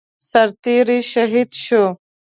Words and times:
سرتيری 0.29 0.99
شهید 1.11 1.49
شو 1.65 1.83